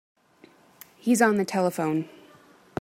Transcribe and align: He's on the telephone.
He's 0.97 1.21
on 1.21 1.37
the 1.37 1.45
telephone. 1.45 2.09